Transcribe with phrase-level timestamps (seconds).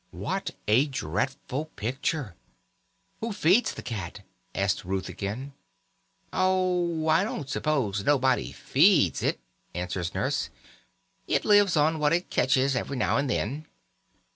[0.09, 2.35] What a dreadful picture!
[3.19, 4.21] "Who feeds the cat?"
[4.55, 5.53] asked Ruth again.
[6.33, 9.39] "Oh, I don't suppose nobody feeds it,"
[9.75, 10.49] answered Nurse.
[11.27, 13.67] "It lives on what it ketches every now and then."